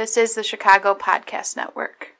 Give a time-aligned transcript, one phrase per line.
[0.00, 2.14] This is the Chicago Podcast Network.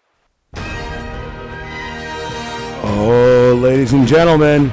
[2.84, 4.71] Oh, ladies and gentlemen,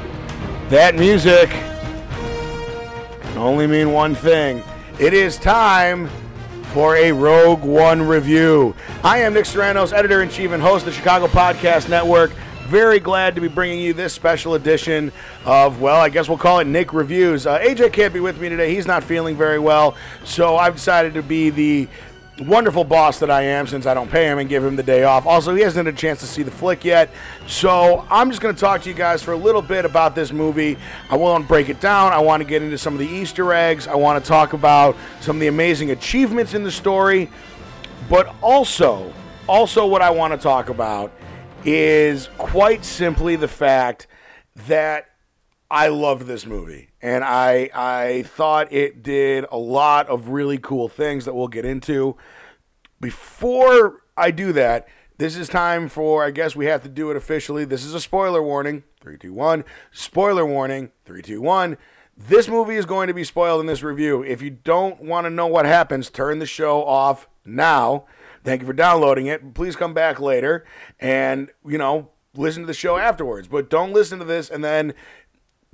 [0.68, 1.48] that music
[3.22, 4.62] can only mean one thing.
[5.00, 6.10] It is time
[6.74, 8.76] for a Rogue One review.
[9.06, 12.34] I am Nick Sarantos, editor in chief and host of the Chicago Podcast Network.
[12.68, 15.14] Very glad to be bringing you this special edition
[15.46, 17.48] of, well, I guess we'll call it Nick Reviews.
[17.48, 18.76] Uh, AJ can't be with me today.
[18.76, 19.96] He's not feeling very well.
[20.26, 21.88] So I've decided to be the
[22.40, 25.04] wonderful boss that I am since I don't pay him and give him the day
[25.04, 25.26] off.
[25.26, 27.10] Also, he hasn't had a chance to see the flick yet.
[27.48, 30.32] So I'm just going to talk to you guys for a little bit about this
[30.32, 30.78] movie.
[31.10, 32.14] I want to break it down.
[32.14, 33.88] I want to get into some of the Easter eggs.
[33.88, 37.30] I want to talk about some of the amazing achievements in the story.
[38.10, 39.12] But also,
[39.48, 41.12] also what I want to talk about
[41.66, 44.08] is quite simply the fact
[44.68, 45.10] that
[45.70, 50.90] I loved this movie, and I I thought it did a lot of really cool
[50.90, 52.18] things that we'll get into.
[53.00, 57.18] Before I do that, this is time for I guess we have to do it
[57.18, 57.66] officially.
[57.66, 58.84] This is a spoiler warning.
[59.02, 59.64] Three, two, one.
[59.92, 60.92] Spoiler warning.
[61.06, 61.78] Three, two, one.
[62.18, 64.24] This movie is going to be spoiled in this review.
[64.24, 68.06] If you don't want to know what happens, turn the show off now.
[68.44, 69.54] Thank you for downloading it.
[69.54, 70.66] Please come back later
[71.00, 73.48] and, you know, listen to the show afterwards.
[73.48, 74.96] But don't listen to this and then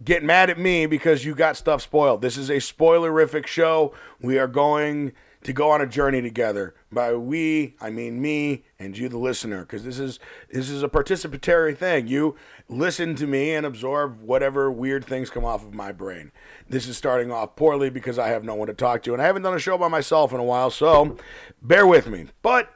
[0.04, 2.22] get mad at me because you got stuff spoiled.
[2.22, 3.94] This is a spoilerific show.
[4.22, 5.14] We are going
[5.44, 6.74] to go on a journey together.
[6.92, 10.90] By we, I mean me and you, the listener, because this is this is a
[10.90, 12.08] participatory thing.
[12.08, 12.36] You
[12.70, 16.32] listen to me and absorb whatever weird things come off of my brain.
[16.70, 19.26] This is starting off poorly because I have no one to talk to, and I
[19.26, 21.18] haven't done a show by myself in a while, so
[21.62, 22.28] bear with me.
[22.42, 22.70] But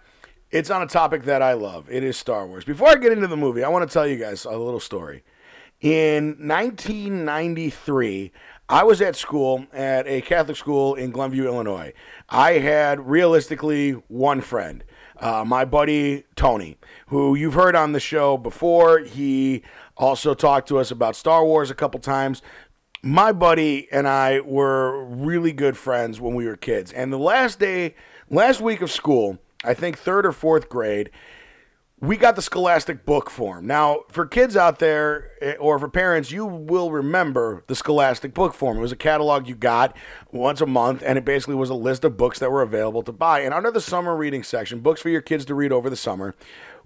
[0.52, 1.90] it's on a topic that I love.
[1.90, 2.66] It is Star Wars.
[2.66, 5.24] Before I get into the movie, I want to tell you guys a little story.
[5.80, 8.32] In 1993,
[8.68, 11.94] I was at school at a Catholic school in Glenview, Illinois.
[12.28, 14.84] I had realistically one friend,
[15.18, 16.78] uh, my buddy Tony,
[17.10, 19.02] who you've heard on the show before.
[19.02, 19.62] He
[19.96, 22.42] also talked to us about Star Wars a couple times.
[23.04, 26.92] My buddy and I were really good friends when we were kids.
[26.92, 27.94] And the last day,
[28.32, 31.12] last week of school, I think third or fourth grade,
[32.00, 33.66] we got the Scholastic book form.
[33.66, 38.54] Now, for kids out there eh, or for parents, you will remember the Scholastic book
[38.54, 38.78] form.
[38.78, 39.98] It was a catalog you got
[40.32, 43.12] once a month, and it basically was a list of books that were available to
[43.12, 43.40] buy.
[43.40, 46.36] And under the summer reading section, books for your kids to read over the summer,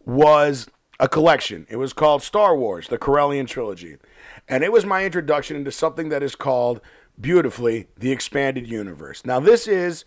[0.06, 0.68] was
[0.98, 1.68] a collection.
[1.70, 3.98] It was called Star Wars, the Corellian Trilogy.
[4.48, 6.80] And it was my introduction into something that is called
[7.20, 9.26] beautifully the expanded universe.
[9.26, 10.06] Now, this is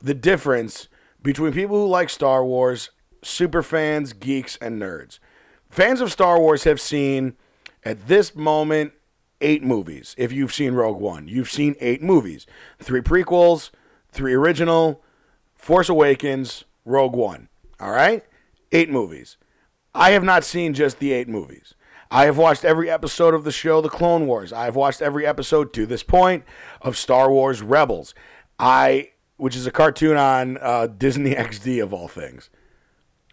[0.00, 0.88] the difference
[1.22, 2.90] between people who like Star Wars
[3.24, 5.18] super fans, geeks, and nerds.
[5.70, 7.34] Fans of Star Wars have seen,
[7.84, 8.92] at this moment,
[9.40, 10.14] eight movies.
[10.16, 12.46] If you've seen Rogue One, you've seen eight movies
[12.78, 13.70] three prequels,
[14.10, 15.02] three original,
[15.54, 17.48] Force Awakens, Rogue One.
[17.80, 18.24] All right?
[18.72, 19.36] Eight movies.
[19.94, 21.74] I have not seen just the eight movies.
[22.10, 24.52] I have watched every episode of the show The Clone Wars.
[24.52, 26.44] I have watched every episode to this point
[26.80, 28.14] of Star Wars Rebels.
[28.58, 32.50] I which is a cartoon on uh, Disney XD of all things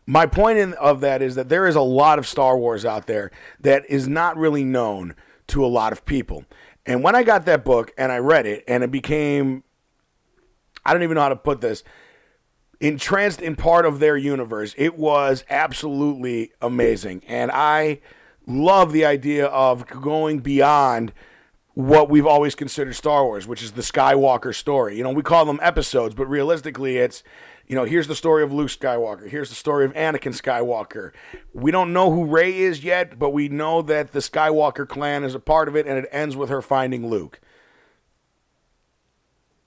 [0.06, 3.08] my point in, of that is that there is a lot of Star Wars out
[3.08, 5.16] there that is not really known
[5.48, 6.46] to a lot of people.
[6.86, 9.64] And when I got that book and I read it, and it became,
[10.86, 11.84] I don't even know how to put this,
[12.80, 17.24] entranced in part of their universe, it was absolutely amazing.
[17.28, 18.02] And I
[18.48, 21.14] love the idea of going beyond
[21.74, 24.98] what we've always considered Star Wars, which is the Skywalker story.
[24.98, 27.24] You know, we call them episodes, but realistically, it's
[27.72, 29.30] you know, here's the story of Luke Skywalker.
[29.30, 31.14] Here's the story of Anakin Skywalker.
[31.54, 35.36] We don't know who Rey is yet, but we know that the Skywalker clan is
[35.36, 37.40] a part of it, and it ends with her finding Luke.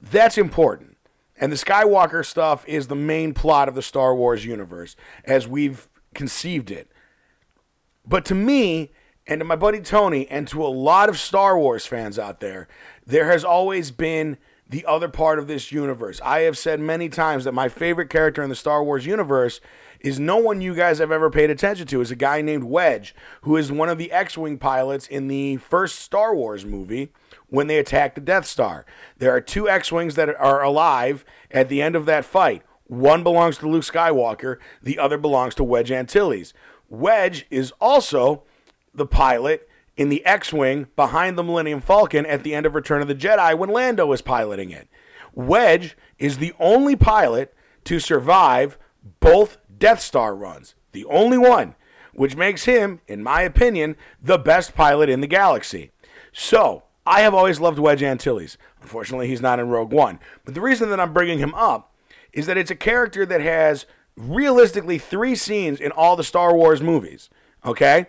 [0.03, 0.98] That's important.
[1.41, 5.88] And the Skywalker stuff is the main plot of the Star Wars universe as we've
[6.12, 6.93] conceived it.
[8.06, 8.93] But to me,
[9.26, 12.69] and to my buddy Tony, and to a lot of Star Wars fans out there,
[13.06, 14.37] there has always been
[14.69, 16.20] the other part of this universe.
[16.25, 19.60] I have said many times that my favorite character in the Star Wars universe
[20.00, 22.00] is no one you guys have ever paid attention to.
[22.00, 25.99] Is a guy named Wedge, who is one of the X-wing pilots in the first
[25.99, 27.11] Star Wars movie
[27.49, 28.84] when they attack the Death Star.
[29.19, 32.62] There are two X-wings that are alive at the end of that fight.
[32.87, 36.52] One belongs to Luke Skywalker, the other belongs to Wedge Antilles.
[36.90, 38.43] Wedge is also
[38.94, 43.02] the pilot in the X Wing behind the Millennium Falcon at the end of Return
[43.02, 44.88] of the Jedi when Lando is piloting it.
[45.32, 47.55] Wedge is the only pilot
[47.85, 48.79] to survive
[49.20, 51.75] both Death Star runs, the only one,
[52.12, 55.91] which makes him, in my opinion, the best pilot in the galaxy.
[56.32, 58.56] So, I have always loved Wedge Antilles.
[58.81, 60.19] Unfortunately, he's not in Rogue One.
[60.44, 61.93] But the reason that I'm bringing him up
[62.32, 63.87] is that it's a character that has
[64.17, 67.29] realistically three scenes in all the Star Wars movies.
[67.64, 68.06] Okay?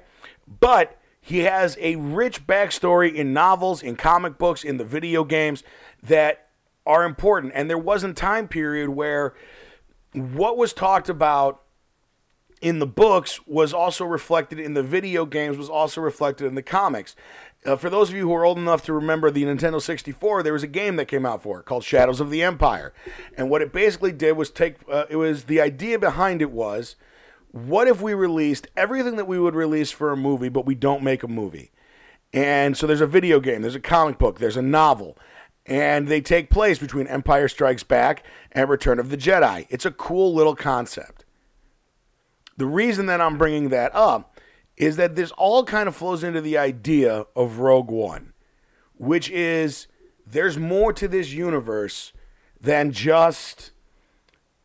[0.59, 5.63] But he has a rich backstory in novels, in comic books, in the video games
[6.03, 6.49] that
[6.85, 7.51] are important.
[7.55, 9.33] And there wasn't time period where
[10.13, 11.63] what was talked about
[12.61, 16.61] in the books was also reflected in the video games, was also reflected in the
[16.61, 17.15] comics.
[17.65, 20.53] Uh, for those of you who are old enough to remember the Nintendo 64, there
[20.53, 22.93] was a game that came out for it called Shadows of the Empire.
[23.35, 26.95] And what it basically did was take, uh, it was the idea behind it was
[27.55, 31.01] what if we released everything that we would release for a movie, but we don't
[31.01, 31.71] make a movie?
[32.33, 35.17] And so there's a video game, there's a comic book, there's a novel,
[35.65, 39.67] and they take place between Empire Strikes Back and Return of the Jedi.
[39.69, 41.23] It's a cool little concept.
[42.57, 44.37] The reason that I'm bringing that up
[44.75, 48.33] is that this all kind of flows into the idea of Rogue One,
[48.97, 49.87] which is
[50.27, 52.11] there's more to this universe
[52.59, 53.71] than just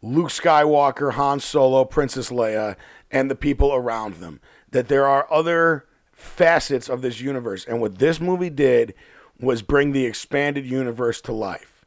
[0.03, 2.77] Luke Skywalker, Han Solo, Princess Leia,
[3.11, 4.41] and the people around them.
[4.71, 7.65] That there are other facets of this universe.
[7.65, 8.95] And what this movie did
[9.39, 11.85] was bring the expanded universe to life.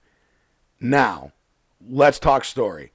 [0.80, 1.32] Now,
[1.88, 2.92] let's talk story.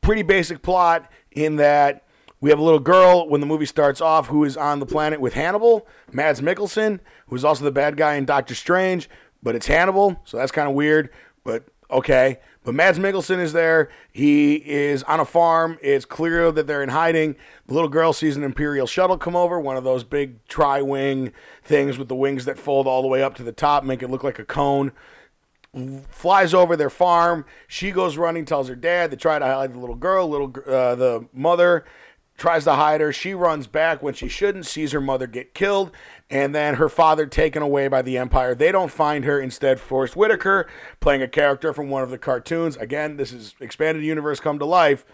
[0.00, 2.04] Pretty basic plot in that
[2.40, 5.20] we have a little girl when the movie starts off who is on the planet
[5.20, 9.08] with Hannibal, Mads Mikkelsen, who's also the bad guy in Doctor Strange,
[9.42, 11.08] but it's Hannibal, so that's kind of weird,
[11.42, 12.40] but okay.
[12.64, 13.90] But Mads Mikkelsen is there.
[14.10, 15.78] He is on a farm.
[15.82, 17.36] It's clear that they're in hiding.
[17.66, 21.32] The little girl sees an Imperial shuttle come over, one of those big tri wing
[21.62, 24.10] things with the wings that fold all the way up to the top, make it
[24.10, 24.92] look like a cone.
[26.08, 27.44] Flies over their farm.
[27.66, 29.10] She goes running, tells her dad.
[29.10, 30.28] They try to hide the little girl.
[30.28, 31.84] Little uh, the mother
[32.38, 33.12] tries to hide her.
[33.12, 35.92] She runs back when she shouldn't, sees her mother get killed,
[36.34, 38.56] and then her father taken away by the Empire.
[38.56, 39.40] They don't find her.
[39.40, 42.76] Instead, Forest Whitaker, playing a character from one of the cartoons.
[42.76, 45.06] Again, this is expanded universe come to life.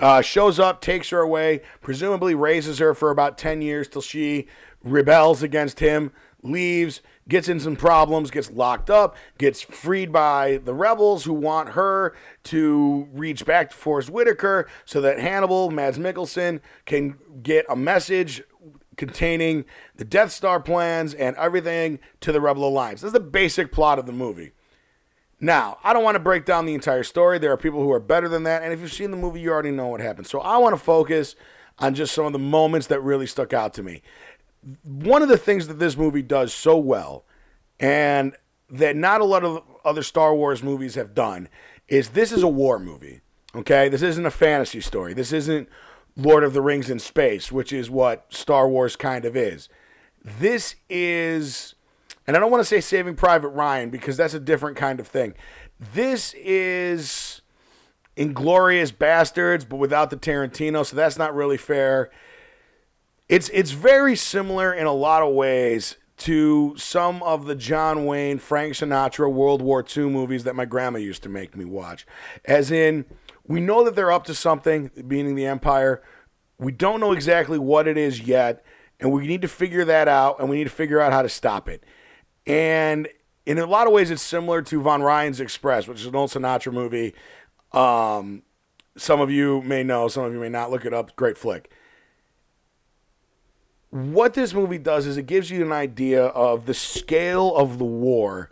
[0.00, 4.48] Uh, shows up, takes her away, presumably raises her for about 10 years till she
[4.82, 6.10] rebels against him,
[6.42, 11.70] leaves, gets in some problems, gets locked up, gets freed by the rebels who want
[11.70, 17.76] her to reach back to Forest Whitaker so that Hannibal, Mads Mikkelsen, can get a
[17.76, 18.42] message
[18.96, 19.64] containing
[19.96, 23.00] the Death Star plans and everything to the Rebel Alliance.
[23.00, 24.52] That's the basic plot of the movie.
[25.40, 27.38] Now, I don't want to break down the entire story.
[27.38, 28.62] There are people who are better than that.
[28.62, 30.30] And if you've seen the movie, you already know what happens.
[30.30, 31.36] So I want to focus
[31.78, 34.02] on just some of the moments that really stuck out to me
[34.82, 37.24] one of the things that this movie does so well,
[37.78, 38.34] and
[38.70, 41.48] that not a lot of other Star Wars movies have done,
[41.88, 43.20] is this is a war movie.
[43.54, 45.14] Okay, this isn't a fantasy story.
[45.14, 45.68] This isn't
[46.16, 49.68] Lord of the Rings in space, which is what Star Wars kind of is.
[50.22, 51.74] This is,
[52.26, 55.08] and I don't want to say Saving Private Ryan because that's a different kind of
[55.08, 55.34] thing.
[55.78, 57.42] This is
[58.16, 62.10] Inglourious Basterds, but without the Tarantino, so that's not really fair.
[63.28, 68.38] It's it's very similar in a lot of ways to some of the John Wayne,
[68.38, 72.06] Frank Sinatra World War II movies that my grandma used to make me watch.
[72.44, 73.04] As in,
[73.46, 76.02] we know that they're up to something, meaning the Empire.
[76.58, 78.64] We don't know exactly what it is yet,
[79.00, 81.28] and we need to figure that out, and we need to figure out how to
[81.28, 81.84] stop it.
[82.46, 83.08] And
[83.46, 86.30] in a lot of ways, it's similar to Von Ryan's Express, which is an old
[86.30, 87.14] Sinatra movie.
[87.72, 88.42] Um,
[88.96, 90.70] some of you may know, some of you may not.
[90.70, 91.16] Look it up.
[91.16, 91.70] Great flick
[93.94, 97.84] what this movie does is it gives you an idea of the scale of the
[97.84, 98.50] war,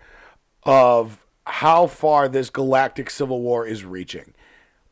[0.63, 4.35] of how far this galactic civil war is reaching.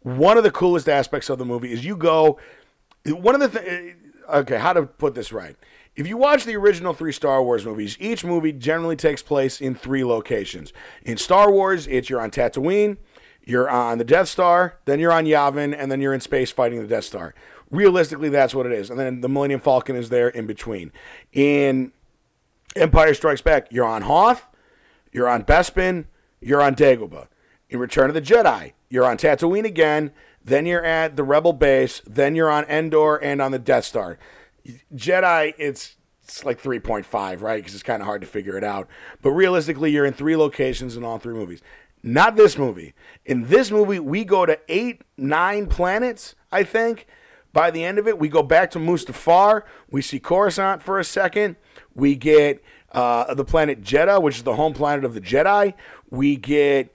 [0.03, 2.39] One of the coolest aspects of the movie is you go.
[3.07, 3.97] One of the th-
[4.33, 5.57] okay, how to put this right.
[5.97, 9.75] If you watch the original three Star Wars movies, each movie generally takes place in
[9.75, 10.73] three locations.
[11.03, 12.97] In Star Wars, it's you're on Tatooine,
[13.45, 16.81] you're on the Death Star, then you're on Yavin, and then you're in space fighting
[16.81, 17.35] the Death Star
[17.71, 18.91] realistically, that's what it is.
[18.91, 20.93] And then the Millennium Falcon is there in between.
[21.33, 21.93] In
[22.77, 24.47] Empire Strikes Back, you're on Hoth,
[25.13, 26.07] you're on Bespin,
[26.41, 27.29] you're on Dagobah.
[27.69, 30.11] In Return of the Jedi, you're on Tatooine again,
[30.45, 34.19] then you're at the Rebel base, then you're on Endor and on the Death Star.
[34.95, 37.57] Jedi, it's it's like 3.5, right?
[37.57, 38.89] Because it's kind of hard to figure it out.
[39.21, 41.61] But realistically, you're in three locations in all three movies.
[42.05, 42.95] Not this movie.
[43.27, 47.09] In this movie, we go to eight, nine planets, I think.
[47.53, 49.63] By the end of it, we go back to Mustafar.
[49.91, 51.57] We see Coruscant for a second.
[51.97, 55.75] We get uh, the planet Jedha, which is the home planet of the Jedi.
[56.11, 56.95] We get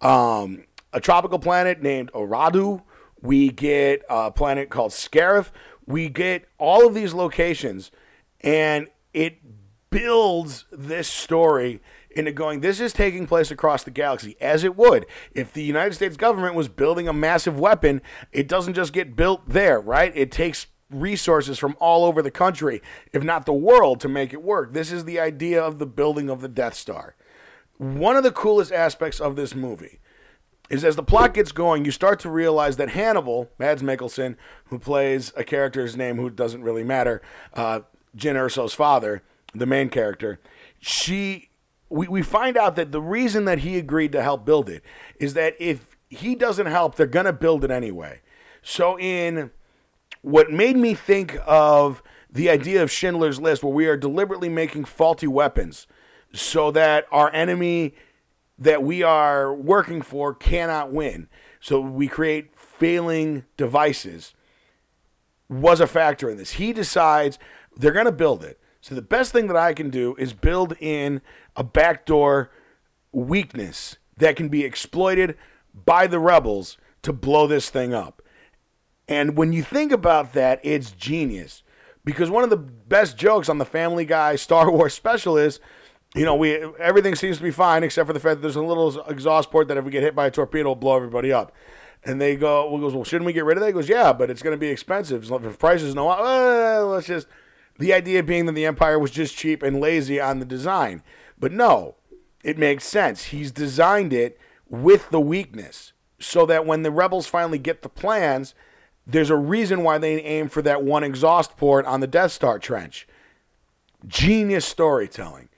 [0.00, 0.64] um,
[0.96, 2.82] a tropical planet named Oradu.
[3.20, 5.50] We get a planet called Scarif.
[5.86, 7.90] We get all of these locations,
[8.40, 9.38] and it
[9.90, 15.04] builds this story into going, this is taking place across the galaxy, as it would.
[15.32, 18.00] If the United States government was building a massive weapon,
[18.32, 20.12] it doesn't just get built there, right?
[20.16, 22.80] It takes resources from all over the country,
[23.12, 24.72] if not the world, to make it work.
[24.72, 27.16] This is the idea of the building of the Death Star.
[27.76, 30.00] One of the coolest aspects of this movie
[30.68, 34.78] is as the plot gets going, you start to realize that Hannibal, Mads Mikkelsen, who
[34.78, 37.22] plays a character's name who doesn't really matter,
[37.54, 37.80] uh,
[38.16, 39.22] Erso's father,
[39.54, 40.40] the main character,
[40.80, 41.50] she
[41.88, 44.82] we, we find out that the reason that he agreed to help build it
[45.20, 48.20] is that if he doesn't help, they're gonna build it anyway.
[48.62, 49.50] So in
[50.22, 54.84] what made me think of the idea of Schindler's List, where we are deliberately making
[54.84, 55.86] faulty weapons
[56.32, 57.94] so that our enemy
[58.58, 61.28] that we are working for cannot win.
[61.60, 64.34] So we create failing devices
[65.48, 66.52] was a factor in this.
[66.52, 67.38] He decides
[67.76, 68.58] they're going to build it.
[68.80, 71.20] So the best thing that I can do is build in
[71.54, 72.50] a backdoor
[73.12, 75.36] weakness that can be exploited
[75.84, 78.22] by the rebels to blow this thing up.
[79.08, 81.62] And when you think about that, it's genius.
[82.04, 85.60] Because one of the best jokes on the Family Guy Star Wars special is
[86.14, 88.62] you know, we everything seems to be fine except for the fact that there's a
[88.62, 91.52] little exhaust port that if we get hit by a torpedo, it'll blow everybody up.
[92.04, 93.66] And they go, well, goes, well, shouldn't we get rid of that?
[93.66, 95.30] He goes, yeah, but it's going to be expensive.
[95.30, 97.26] If prices no, uh, let's just.
[97.78, 101.02] The idea being that the Empire was just cheap and lazy on the design,
[101.38, 101.96] but no,
[102.42, 103.24] it makes sense.
[103.24, 108.54] He's designed it with the weakness so that when the rebels finally get the plans,
[109.06, 112.58] there's a reason why they aim for that one exhaust port on the Death Star
[112.58, 113.06] trench.
[114.06, 115.48] Genius storytelling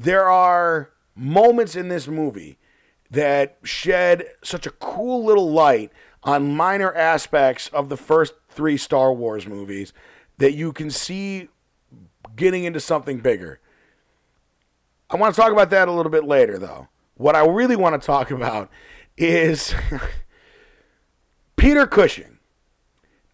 [0.00, 2.58] there are moments in this movie
[3.10, 5.92] that shed such a cool little light
[6.22, 9.92] on minor aspects of the first three Star Wars movies
[10.38, 11.48] that you can see
[12.34, 13.60] getting into something bigger.
[15.10, 16.88] I want to talk about that a little bit later, though.
[17.16, 18.70] What I really want to talk about
[19.18, 19.74] is
[21.56, 22.38] Peter Cushing.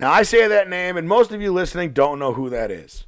[0.00, 3.06] Now, I say that name, and most of you listening don't know who that is.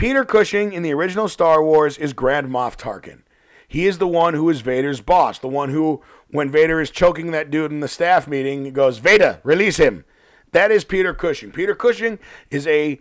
[0.00, 3.20] Peter Cushing in the original Star Wars is Grand Moff Tarkin.
[3.68, 7.32] He is the one who is Vader's boss, the one who, when Vader is choking
[7.32, 10.06] that dude in the staff meeting, goes, Vader, release him.
[10.52, 11.52] That is Peter Cushing.
[11.52, 12.18] Peter Cushing
[12.50, 12.98] is a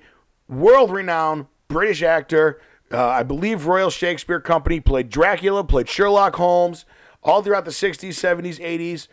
[0.49, 2.59] world renowned British actor.
[2.91, 6.83] Uh, I believe Royal Shakespeare Company played Dracula, played Sherlock Holmes,
[7.23, 9.07] all throughout the 60s, 70s, 80s,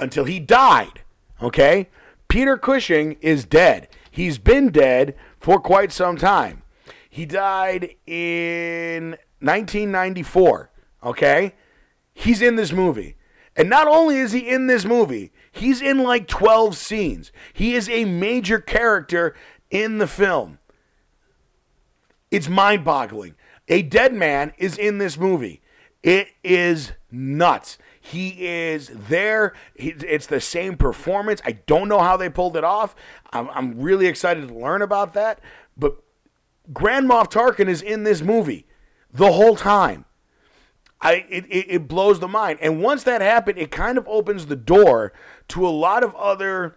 [0.00, 1.02] until he died.
[1.40, 1.90] Okay?
[2.26, 3.86] Peter Cushing is dead.
[4.10, 6.64] He's been dead for quite some time.
[7.10, 10.70] He died in 1994.
[11.02, 11.54] Okay?
[12.14, 13.16] He's in this movie.
[13.56, 17.32] And not only is he in this movie, he's in like 12 scenes.
[17.52, 19.34] He is a major character
[19.70, 20.58] in the film.
[22.30, 23.34] It's mind boggling.
[23.68, 25.60] A dead man is in this movie.
[26.02, 27.76] It is nuts.
[28.00, 29.52] He is there.
[29.74, 31.42] It's the same performance.
[31.44, 32.94] I don't know how they pulled it off.
[33.32, 35.40] I'm, I'm really excited to learn about that.
[35.76, 36.02] But
[36.72, 38.66] Grand Moff Tarkin is in this movie
[39.12, 40.04] the whole time.
[41.00, 42.58] I it, it, it blows the mind.
[42.60, 45.12] And once that happened, it kind of opens the door
[45.48, 46.76] to a lot of other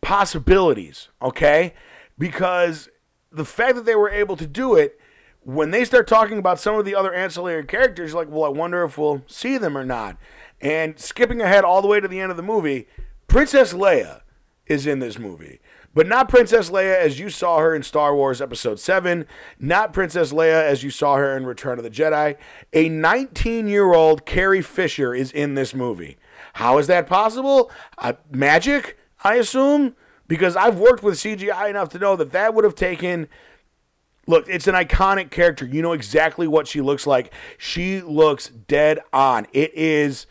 [0.00, 1.74] possibilities, okay?
[2.18, 2.88] Because
[3.32, 5.00] the fact that they were able to do it,
[5.42, 8.84] when they start talking about some of the other ancillary characters, like, well, I wonder
[8.84, 10.16] if we'll see them or not.
[10.60, 12.88] And skipping ahead all the way to the end of the movie,
[13.26, 14.22] Princess Leia
[14.66, 15.60] is in this movie.
[15.96, 19.24] But not Princess Leia as you saw her in Star Wars Episode 7,
[19.58, 22.36] not Princess Leia as you saw her in Return of the Jedi.
[22.74, 26.18] A 19 year old Carrie Fisher is in this movie.
[26.52, 27.70] How is that possible?
[27.96, 29.96] Uh, magic, I assume?
[30.28, 33.26] Because I've worked with CGI enough to know that that would have taken.
[34.26, 35.64] Look, it's an iconic character.
[35.64, 37.32] You know exactly what she looks like.
[37.56, 39.46] She looks dead on.
[39.54, 40.26] It is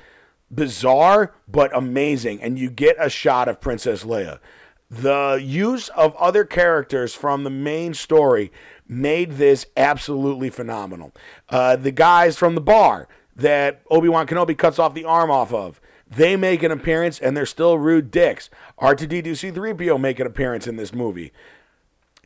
[0.52, 2.40] bizarre, but amazing.
[2.44, 4.38] And you get a shot of Princess Leia
[4.90, 8.52] the use of other characters from the main story
[8.88, 11.12] made this absolutely phenomenal.
[11.50, 15.54] Uh, the guys from the bar that Obi Wan Kenobi cuts off the arm off
[15.54, 18.50] of, they make an appearance and they're still rude dicks.
[18.80, 21.32] R2D2 C3PO make an appearance in this movie.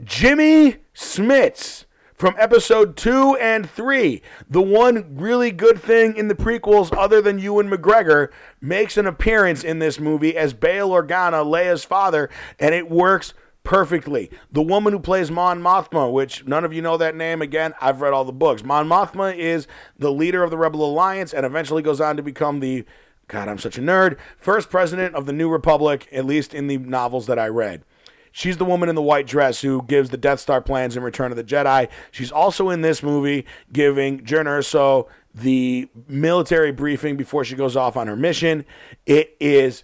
[0.04, 1.86] Jimmy Smits
[2.20, 4.22] from episode two and three.
[4.50, 8.28] The one really good thing in the prequels, other than Ewan McGregor,
[8.60, 13.34] makes an appearance in this movie as Bail Organa, Leia's father, and it works
[13.64, 14.30] perfectly.
[14.52, 18.02] The woman who plays Mon Mothma, which none of you know that name, again, I've
[18.02, 18.66] read all the books.
[18.66, 19.66] Mon Mothma is
[19.98, 22.86] the leader of the Rebel Alliance and eventually goes on to become the
[23.30, 24.18] God, I'm such a nerd.
[24.38, 27.84] First president of the New Republic, at least in the novels that I read.
[28.32, 31.32] She's the woman in the white dress who gives the Death Star plans in Return
[31.32, 31.90] of the Jedi.
[32.12, 37.98] She's also in this movie giving Jyn Erso the military briefing before she goes off
[37.98, 38.66] on her mission.
[39.06, 39.84] It is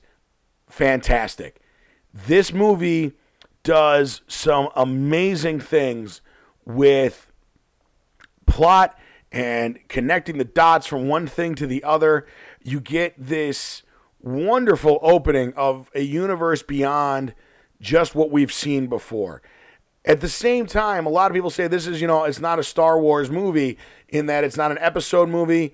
[0.70, 1.62] fantastic.
[2.14, 3.14] This movie
[3.64, 6.22] does some amazing things
[6.66, 7.32] with
[8.46, 8.98] plot
[9.32, 12.26] and connecting the dots from one thing to the other.
[12.64, 13.84] You get this
[14.22, 17.34] wonderful opening of a universe beyond
[17.82, 19.42] just what we've seen before.
[20.04, 22.60] At the same time, a lot of people say this is, you know, it's not
[22.60, 23.78] a Star Wars movie
[24.10, 25.74] in that it's not an episode movie.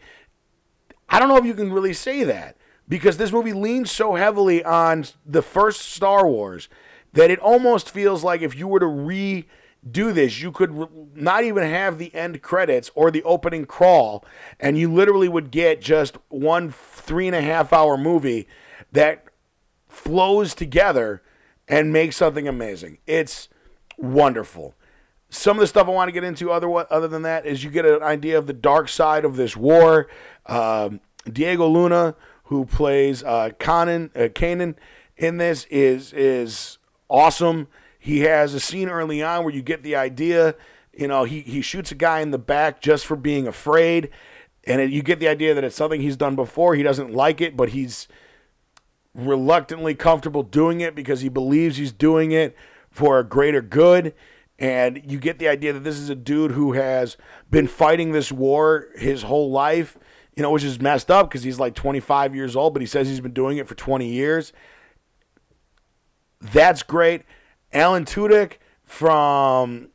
[1.09, 2.55] I don't know if you can really say that
[2.87, 6.69] because this movie leans so heavily on the first Star Wars
[7.13, 11.63] that it almost feels like if you were to redo this, you could not even
[11.63, 14.23] have the end credits or the opening crawl,
[14.59, 18.47] and you literally would get just one three and a half hour movie
[18.93, 19.25] that
[19.89, 21.21] flows together
[21.71, 22.99] and make something amazing.
[23.07, 23.47] It's
[23.97, 24.75] wonderful.
[25.29, 27.71] Some of the stuff I want to get into other other than that is you
[27.71, 30.07] get an idea of the dark side of this war.
[30.45, 30.99] Um,
[31.31, 34.75] Diego Luna, who plays uh, Kanan, uh, Kanan
[35.15, 36.77] in this, is is
[37.09, 37.69] awesome.
[37.97, 40.55] He has a scene early on where you get the idea.
[40.91, 44.09] You know, he he shoots a guy in the back just for being afraid,
[44.65, 46.75] and it, you get the idea that it's something he's done before.
[46.75, 48.09] He doesn't like it, but he's
[49.13, 52.55] reluctantly comfortable doing it because he believes he's doing it
[52.89, 54.13] for a greater good.
[54.59, 57.17] And you get the idea that this is a dude who has
[57.49, 59.97] been fighting this war his whole life,
[60.35, 63.07] you know, which is messed up because he's like 25 years old, but he says
[63.07, 64.53] he's been doing it for 20 years.
[66.39, 67.23] That's great.
[67.73, 68.53] Alan Tudyk
[68.83, 69.89] from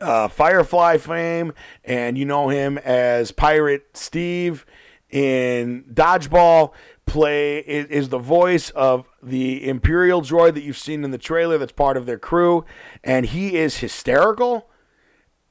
[0.00, 1.52] uh, Firefly fame,
[1.84, 4.66] and you know him as Pirate Steve
[5.10, 6.72] in Dodgeball
[7.08, 11.72] play is, the voice of the Imperial droid that you've seen in the trailer that's
[11.72, 12.64] part of their crew,
[13.02, 14.68] and he is hysterical.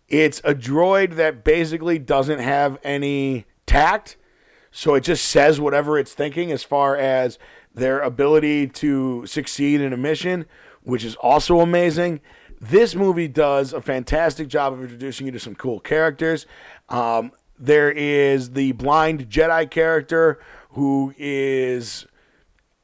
[0.07, 4.17] It's a droid that basically doesn't have any tact,
[4.71, 7.37] so it just says whatever it's thinking as far as
[7.73, 10.45] their ability to succeed in a mission,
[10.83, 12.21] which is also amazing.
[12.59, 16.45] This movie does a fantastic job of introducing you to some cool characters.
[16.89, 20.39] Um, there is the blind Jedi character
[20.77, 22.05] who is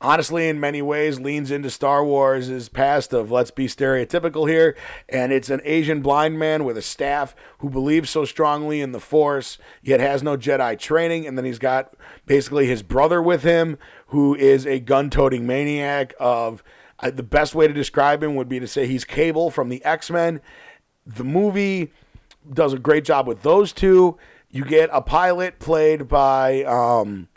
[0.02, 4.76] honestly in many ways leans into Star Wars' past of let's be stereotypical here
[5.08, 9.00] and it's an Asian blind man with a staff who believes so strongly in the
[9.00, 11.94] force yet has no Jedi training and then he's got
[12.26, 13.78] basically his brother with him
[14.08, 16.64] who is a gun-toting maniac of
[17.00, 19.86] uh, the best way to describe him would be to say he's Cable from the
[19.86, 20.42] X-Men.
[21.06, 21.92] The movie
[22.52, 24.18] does a great job with those two.
[24.50, 27.28] You get a pilot played by um,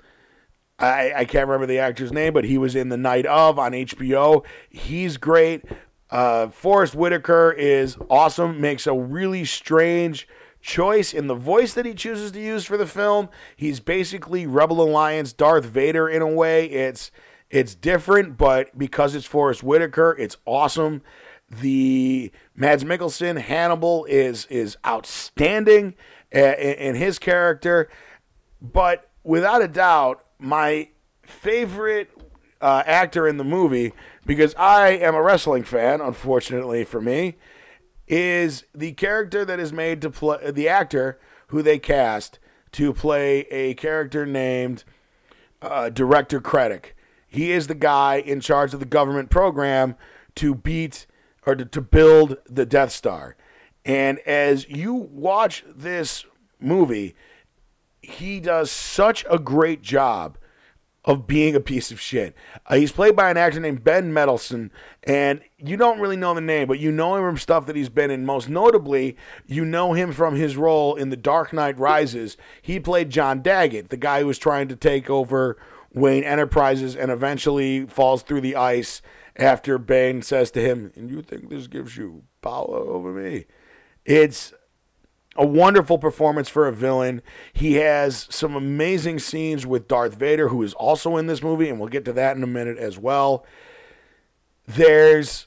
[0.78, 3.72] I, I can't remember the actor's name, but he was in The Night of on
[3.72, 4.44] HBO.
[4.68, 5.64] He's great.
[6.10, 10.28] Uh, Forest Whitaker is awesome, makes a really strange
[10.60, 13.28] choice in the voice that he chooses to use for the film.
[13.56, 16.66] He's basically Rebel Alliance Darth Vader in a way.
[16.66, 17.10] It's
[17.48, 21.02] it's different, but because it's Forest Whitaker, it's awesome.
[21.48, 25.94] The Mads Mikkelsen Hannibal is is outstanding
[26.34, 27.88] uh, in, in his character,
[28.60, 30.88] but without a doubt, my
[31.22, 32.10] favorite
[32.60, 33.92] uh, actor in the movie,
[34.24, 37.36] because I am a wrestling fan, unfortunately for me,
[38.08, 41.18] is the character that is made to play the actor
[41.48, 42.38] who they cast
[42.72, 44.84] to play a character named
[45.62, 46.92] uh, Director Krennic.
[47.26, 49.96] He is the guy in charge of the government program
[50.36, 51.06] to beat
[51.44, 53.36] or to, to build the Death Star.
[53.84, 56.24] And as you watch this
[56.60, 57.14] movie,
[58.06, 60.38] he does such a great job
[61.06, 62.34] of being a piece of shit.
[62.66, 64.72] Uh, he's played by an actor named Ben Mendelsohn,
[65.04, 67.88] and you don't really know the name, but you know him from stuff that he's
[67.88, 68.26] been in.
[68.26, 69.16] Most notably,
[69.46, 72.36] you know him from his role in The Dark Knight Rises.
[72.60, 75.56] He played John Daggett, the guy who was trying to take over
[75.94, 79.00] Wayne Enterprises and eventually falls through the ice
[79.36, 83.44] after Bane says to him, And you think this gives you power over me?
[84.04, 84.52] It's
[85.38, 87.22] a wonderful performance for a villain.
[87.52, 91.78] He has some amazing scenes with Darth Vader, who is also in this movie, and
[91.78, 93.44] we'll get to that in a minute as well.
[94.66, 95.46] There's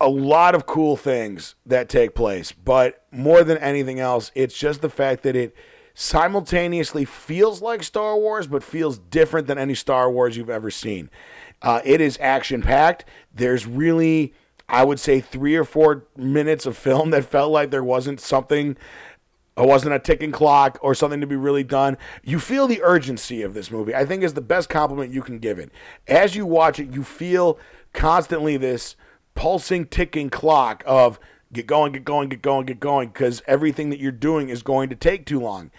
[0.00, 4.80] a lot of cool things that take place, but more than anything else, it's just
[4.80, 5.54] the fact that it
[5.92, 11.10] simultaneously feels like Star Wars, but feels different than any Star Wars you've ever seen.
[11.60, 13.04] Uh, it is action packed.
[13.34, 14.32] There's really
[14.70, 18.76] I would say three or four minutes of film that felt like there wasn't something
[19.56, 21.98] it wasn't a ticking clock or something to be really done.
[22.22, 23.94] You feel the urgency of this movie.
[23.94, 25.70] I think is the best compliment you can give it.
[26.08, 27.58] As you watch it, you feel
[27.92, 28.96] constantly this
[29.34, 31.18] pulsing, ticking clock of
[31.52, 34.88] get going, get going, get going, get going, because everything that you're doing is going
[34.88, 35.70] to take too long.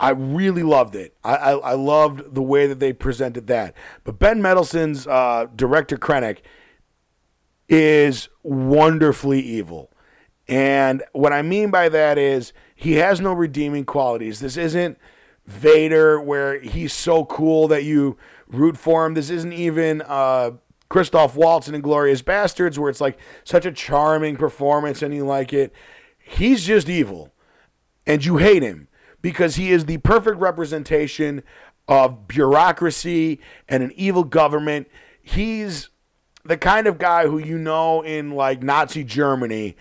[0.00, 1.14] I really loved it.
[1.22, 3.74] I, I, I loved the way that they presented that.
[4.04, 6.38] But Ben Mendelsohn's uh, director Krennic
[7.68, 9.90] is wonderfully evil.
[10.48, 14.40] And what I mean by that is he has no redeeming qualities.
[14.40, 14.98] This isn't
[15.46, 18.16] Vader where he's so cool that you
[18.48, 19.14] root for him.
[19.14, 20.52] This isn't even uh,
[20.88, 25.52] Christoph Waltz in Inglourious Basterds where it's like such a charming performance and you like
[25.52, 25.72] it.
[26.18, 27.32] He's just evil.
[28.06, 28.88] And you hate him
[29.20, 31.42] because he is the perfect representation
[31.88, 34.88] of bureaucracy and an evil government.
[35.22, 35.90] He's
[36.44, 39.76] the kind of guy who you know in like Nazi Germany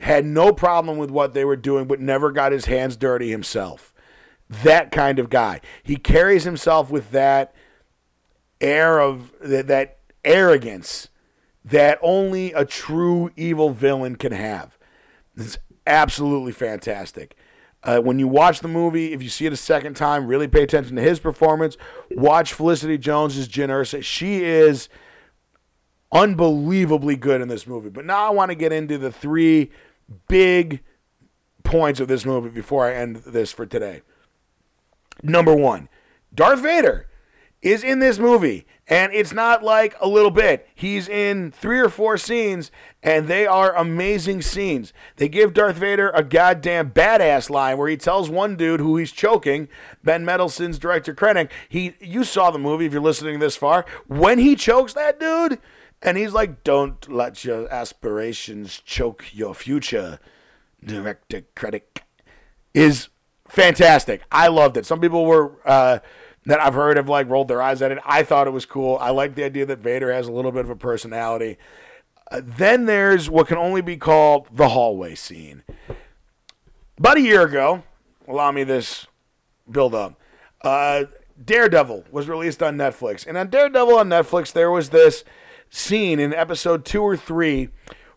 [0.00, 3.92] had no problem with what they were doing, but never got his hands dirty himself.
[4.48, 5.60] That kind of guy.
[5.82, 7.54] He carries himself with that
[8.60, 11.08] air of that, that arrogance
[11.64, 14.78] that only a true evil villain can have.
[15.36, 17.36] It's absolutely fantastic.
[17.82, 20.62] Uh, when you watch the movie, if you see it a second time, really pay
[20.62, 21.76] attention to his performance.
[22.10, 24.02] Watch Felicity Jones Jyn Erso.
[24.02, 24.88] She is
[26.12, 27.90] unbelievably good in this movie.
[27.90, 29.70] But now I want to get into the three
[30.28, 30.82] big
[31.64, 34.02] points of this movie before I end this for today.
[35.22, 35.88] Number one,
[36.34, 37.08] Darth Vader
[37.60, 40.68] is in this movie, and it's not like a little bit.
[40.74, 42.70] He's in three or four scenes,
[43.02, 44.92] and they are amazing scenes.
[45.16, 49.10] They give Darth Vader a goddamn badass line where he tells one dude who he's
[49.10, 49.68] choking,
[50.04, 51.50] Ben Mendelsohn's director Krennic.
[51.68, 53.84] He, you saw the movie if you're listening this far.
[54.06, 55.58] When he chokes that dude,
[56.02, 60.18] and he's like, "Don't let your aspirations choke your future."
[60.84, 62.02] Director Krennic
[62.72, 63.08] is
[63.48, 64.22] fantastic.
[64.30, 64.86] I loved it.
[64.86, 65.98] Some people were uh,
[66.46, 67.98] that I've heard have like rolled their eyes at it.
[68.04, 68.96] I thought it was cool.
[69.00, 71.58] I like the idea that Vader has a little bit of a personality.
[72.30, 75.62] Uh, then there's what can only be called the hallway scene.
[76.98, 77.82] About a year ago,
[78.26, 79.06] allow me this
[79.70, 80.20] build up.
[80.62, 81.04] Uh,
[81.42, 85.24] Daredevil was released on Netflix, and on Daredevil on Netflix there was this
[85.70, 87.70] scene in episode two or three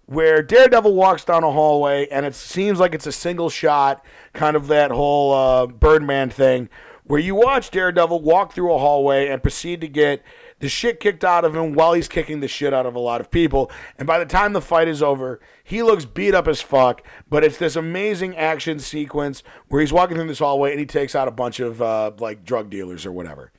[0.06, 4.58] where Daredevil walks down a hallway and it seems like it's a single shot, kind
[4.58, 6.70] of that whole uh, Birdman thing,
[7.06, 10.22] where you watch Daredevil walk through a hallway and proceed to get
[10.60, 13.20] the shit kicked out of him while he's kicking the shit out of a lot
[13.20, 13.72] of people.
[13.98, 17.04] And by the time the fight is over, he looks beat up as fuck.
[17.30, 21.16] But it's this amazing action sequence where he's walking through this hallway and he takes
[21.16, 23.52] out a bunch of uh, like drug dealers or whatever.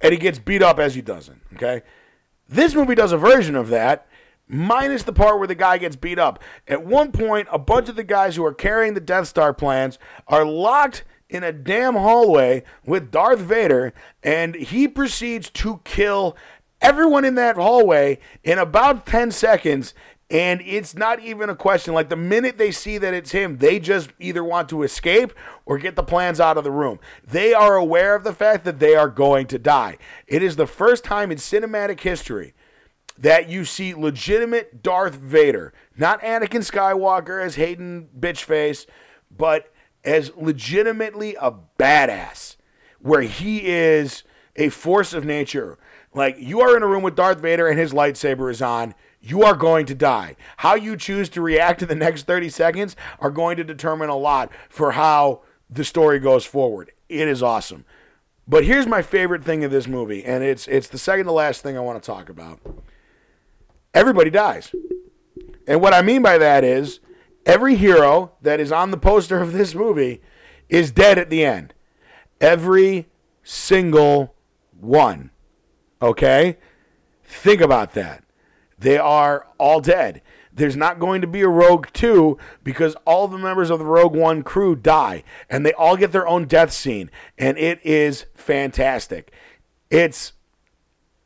[0.00, 1.40] And he gets beat up as he doesn't.
[1.54, 1.82] Okay.
[2.52, 4.06] This movie does a version of that,
[4.46, 6.38] minus the part where the guy gets beat up.
[6.68, 9.98] At one point, a bunch of the guys who are carrying the Death Star plans
[10.28, 16.36] are locked in a damn hallway with Darth Vader, and he proceeds to kill
[16.82, 19.94] everyone in that hallway in about 10 seconds.
[20.32, 21.92] And it's not even a question.
[21.92, 25.34] Like the minute they see that it's him, they just either want to escape
[25.66, 26.98] or get the plans out of the room.
[27.22, 29.98] They are aware of the fact that they are going to die.
[30.26, 32.54] It is the first time in cinematic history
[33.18, 38.86] that you see legitimate Darth Vader, not Anakin Skywalker as Hayden Bitchface,
[39.30, 39.70] but
[40.02, 42.56] as legitimately a badass,
[43.00, 44.22] where he is
[44.56, 45.78] a force of nature.
[46.14, 49.44] Like you are in a room with Darth Vader and his lightsaber is on you
[49.44, 50.36] are going to die.
[50.58, 54.16] How you choose to react in the next 30 seconds are going to determine a
[54.16, 56.92] lot for how the story goes forward.
[57.08, 57.84] It is awesome.
[58.48, 61.62] But here's my favorite thing of this movie, and it's it's the second to last
[61.62, 62.60] thing I want to talk about.
[63.94, 64.74] Everybody dies.
[65.68, 66.98] And what I mean by that is
[67.46, 70.20] every hero that is on the poster of this movie
[70.68, 71.72] is dead at the end.
[72.40, 73.06] Every
[73.44, 74.34] single
[74.80, 75.30] one.
[76.00, 76.58] Okay?
[77.22, 78.24] Think about that.
[78.82, 80.22] They are all dead.
[80.52, 84.14] There's not going to be a Rogue 2 because all the members of the Rogue
[84.14, 87.10] One crew die and they all get their own death scene.
[87.38, 89.32] And it is fantastic.
[89.88, 90.32] It's,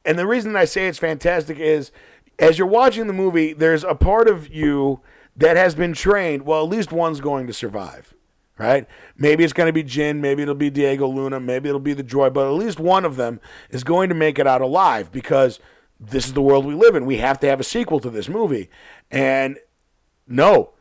[0.05, 1.91] and the reason I say it's fantastic is
[2.39, 5.01] as you're watching the movie, there's a part of you
[5.35, 6.43] that has been trained.
[6.43, 8.15] Well, at least one's going to survive,
[8.59, 8.87] right?
[9.17, 10.21] Maybe it's going to be Jyn.
[10.21, 13.17] maybe it'll be Diego Luna, maybe it'll be the Droid, but at least one of
[13.17, 13.41] them
[13.71, 15.59] is going to make it out alive because
[15.99, 17.07] this is the world we live in.
[17.07, 18.69] We have to have a sequel to this movie.
[19.11, 19.59] And
[20.27, 20.73] no,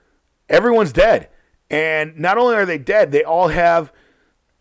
[0.49, 1.29] everyone's dead.
[1.69, 3.91] And not only are they dead, they all have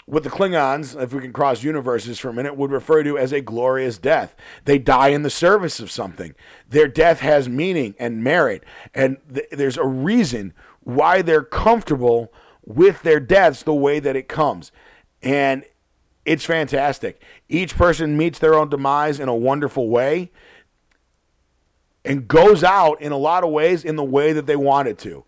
[0.07, 3.33] what the Klingons, if we can cross universes for a minute, would refer to as
[3.33, 4.37] a glorious death.
[4.65, 6.35] They die in the service of something.
[6.69, 8.65] Their death has meaning and merit.
[8.95, 12.33] And th- there's a reason why they're comfortable
[12.65, 14.73] with their deaths the way that it comes.
[15.23, 15.65] And
[16.25, 17.21] it's fantastic.
[17.49, 20.31] Each person meets their own demise in a wonderful way
[22.05, 25.25] and goes out in a lot of ways in the way that they wanted to,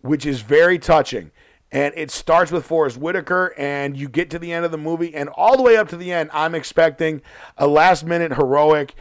[0.00, 1.30] which is very touching.
[1.72, 5.12] And it starts with Forest Whitaker, and you get to the end of the movie,
[5.14, 7.20] and all the way up to the end, I'm expecting
[7.58, 8.94] a last minute heroic.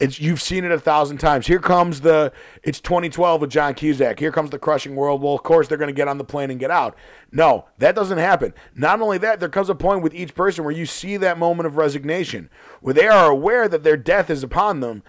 [0.00, 1.46] It's you've seen it a thousand times.
[1.46, 2.32] Here comes the
[2.62, 4.18] it's 2012 with John Cusack.
[4.18, 5.22] Here comes the crushing world.
[5.22, 6.96] Well, of course they're going to get on the plane and get out.
[7.30, 8.54] No, that doesn't happen.
[8.74, 11.66] Not only that, there comes a point with each person where you see that moment
[11.66, 12.48] of resignation,
[12.80, 15.02] where they are aware that their death is upon them,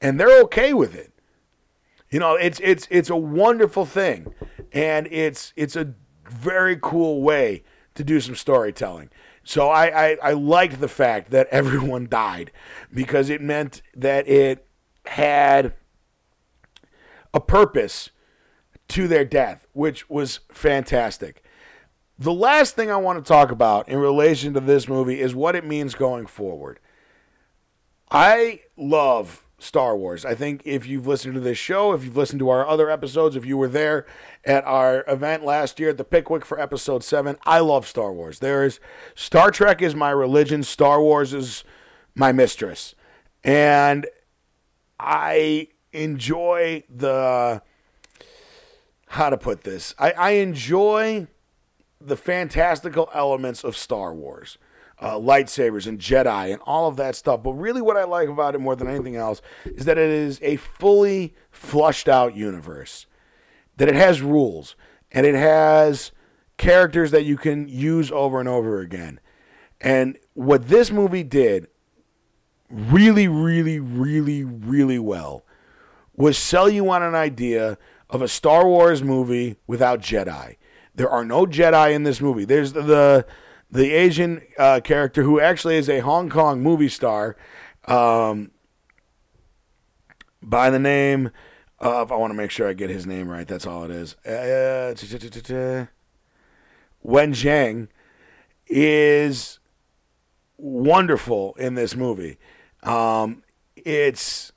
[0.00, 1.12] and they're okay with it.
[2.10, 4.32] You know, it's it's it's a wonderful thing,
[4.72, 5.92] and it's it's a
[6.30, 7.62] very cool way
[7.94, 9.10] to do some storytelling.
[9.48, 12.52] So I, I, I liked the fact that everyone died
[12.92, 14.66] because it meant that it
[15.06, 15.72] had
[17.32, 18.10] a purpose
[18.88, 21.42] to their death, which was fantastic.
[22.18, 25.56] The last thing I want to talk about in relation to this movie is what
[25.56, 26.78] it means going forward.
[28.10, 30.24] I love Star Wars.
[30.24, 33.34] I think if you've listened to this show, if you've listened to our other episodes,
[33.34, 34.06] if you were there
[34.44, 38.38] at our event last year at the Pickwick for episode 7, I love Star Wars.
[38.38, 38.78] There is
[39.14, 41.64] Star Trek is my religion, Star Wars is
[42.14, 42.94] my mistress.
[43.42, 44.06] And
[45.00, 47.62] I enjoy the
[49.08, 49.94] how to put this.
[49.98, 51.26] I, I enjoy
[52.00, 54.58] the fantastical elements of Star Wars
[55.00, 57.42] uh, lightsabers and Jedi and all of that stuff.
[57.42, 60.38] But really, what I like about it more than anything else is that it is
[60.42, 63.06] a fully flushed out universe,
[63.76, 64.76] that it has rules
[65.12, 66.12] and it has
[66.56, 69.20] characters that you can use over and over again.
[69.80, 71.68] And what this movie did
[72.68, 75.44] really, really, really, really well
[76.16, 77.78] was sell you on an idea
[78.10, 80.56] of a Star Wars movie without Jedi.
[80.94, 82.44] There are no Jedi in this movie.
[82.44, 83.26] There's the, the
[83.70, 87.36] the Asian uh, character who actually is a Hong Kong movie star
[87.86, 88.50] um,
[90.42, 91.30] by the name
[91.78, 94.16] of, I want to make sure I get his name right, that's all it is.
[94.26, 94.94] Uh,
[97.02, 97.88] Wen Zhang
[98.66, 99.58] is
[100.56, 102.38] wonderful in this movie.
[102.82, 103.42] Um,
[103.76, 104.52] it's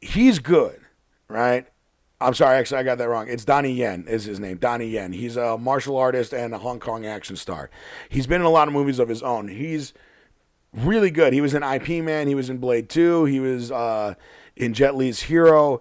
[0.00, 0.80] he's good,
[1.28, 1.66] right?
[2.20, 3.28] I'm sorry, actually, I got that wrong.
[3.28, 4.56] It's Donnie Yen is his name.
[4.56, 5.12] Donnie Yen.
[5.12, 7.70] He's a martial artist and a Hong Kong action star.
[8.08, 9.46] He's been in a lot of movies of his own.
[9.48, 9.94] He's
[10.74, 11.32] really good.
[11.32, 12.26] He was in IP Man.
[12.26, 13.24] He was in Blade Two.
[13.24, 14.14] He was uh,
[14.56, 15.80] in Jet Li's Hero.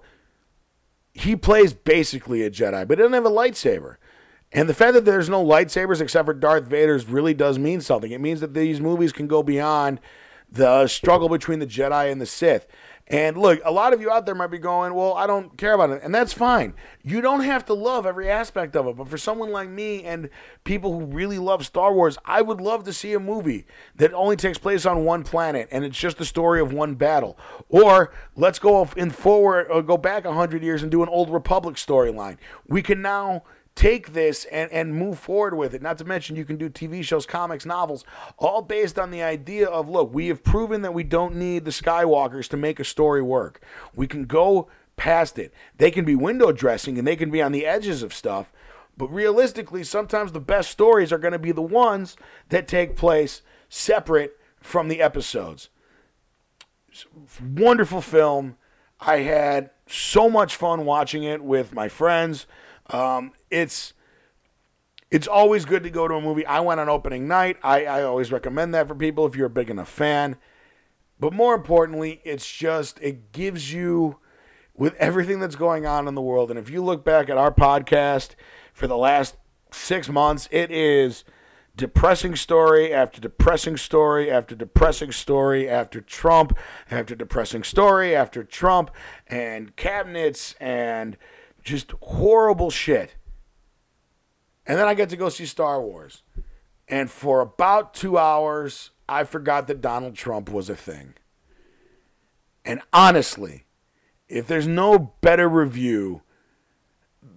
[1.14, 3.98] He plays basically a Jedi, but he doesn't have a lightsaber.
[4.52, 8.12] And the fact that there's no lightsabers except for Darth Vader's really does mean something.
[8.12, 10.00] It means that these movies can go beyond
[10.50, 12.68] the struggle between the Jedi and the Sith.
[13.10, 15.74] And look, a lot of you out there might be going, well, I don't care
[15.74, 16.02] about it.
[16.04, 16.74] And that's fine.
[17.04, 18.98] You don't have to love every aspect of it.
[18.98, 20.30] But for someone like me and
[20.66, 23.66] people who really love Star Wars, I would love to see a movie
[23.96, 27.38] that only takes place on one planet and it's just the story of one battle.
[27.70, 31.78] Or let's go in forward or go back 100 years and do an Old Republic
[31.78, 32.38] storyline.
[32.68, 33.44] We can now
[33.78, 35.84] take this and, and move forward with it.
[35.84, 38.04] Not to mention, you can do TV shows, comics, novels,
[38.40, 41.72] all based on the idea of look, we have proven that we don't need the
[41.72, 43.62] Skywalkers to make a story work.
[43.96, 45.54] We can go past it.
[45.78, 48.52] They can be window dressing and they can be on the edges of stuff.
[48.98, 52.18] But realistically, sometimes the best stories are going to be the ones
[52.50, 55.70] that take place separate from the episodes.
[57.40, 58.58] Wonderful film.
[59.00, 62.48] I had so much fun watching it with my friends.
[62.90, 63.94] Um, it's
[65.10, 66.46] it's always good to go to a movie.
[66.46, 67.58] I went on opening night.
[67.64, 70.36] I, I always recommend that for people if you're a big enough fan.
[71.20, 74.18] But more importantly, it's just it gives you
[74.76, 76.50] with everything that's going on in the world.
[76.52, 78.36] And if you look back at our podcast
[78.74, 79.36] for the last
[79.72, 81.24] six months, it is
[81.76, 86.58] depressing story after depressing story after depressing story after Trump
[86.90, 88.90] after depressing story after Trump
[89.28, 91.18] and cabinets and
[91.64, 93.16] just horrible shit.
[94.68, 96.24] And then I get to go see Star Wars.
[96.88, 101.14] And for about two hours, I forgot that Donald Trump was a thing.
[102.66, 103.66] And honestly,
[104.28, 106.22] if there's no better review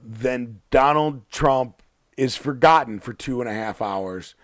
[0.05, 1.83] than Donald Trump
[2.17, 4.35] is forgotten for two and a half hours,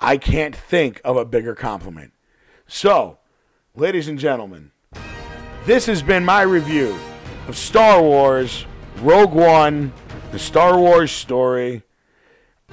[0.00, 2.12] I can't think of a bigger compliment.
[2.66, 3.18] So,
[3.74, 4.72] ladies and gentlemen,
[5.64, 6.98] this has been my review
[7.46, 8.66] of Star Wars
[9.00, 9.92] Rogue One,
[10.32, 11.82] the Star Wars story.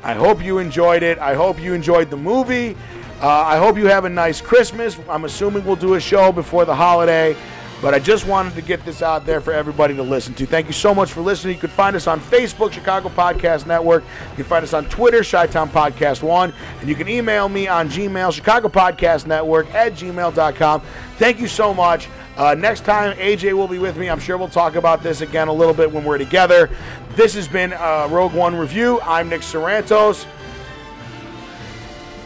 [0.03, 1.17] I hope you enjoyed it.
[1.19, 2.75] I hope you enjoyed the movie.
[3.21, 4.99] Uh, I hope you have a nice Christmas.
[5.10, 7.36] I'm assuming we'll do a show before the holiday.
[7.81, 10.45] But I just wanted to get this out there for everybody to listen to.
[10.45, 11.55] Thank you so much for listening.
[11.55, 14.03] You can find us on Facebook, Chicago Podcast Network.
[14.31, 16.53] You can find us on Twitter, Chi-Town Podcast 1.
[16.79, 20.81] And you can email me on Gmail, Chicago Podcast Network at gmail.com.
[21.17, 22.08] Thank you so much.
[22.38, 24.10] Uh, next time, AJ will be with me.
[24.10, 26.69] I'm sure we'll talk about this again a little bit when we're together.
[27.12, 29.00] This has been uh, Rogue One Review.
[29.02, 30.26] I'm Nick Sarantos.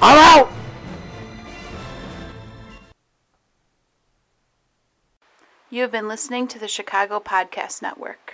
[0.02, 0.52] I'm out!
[5.70, 8.34] You have been listening to the Chicago Podcast Network.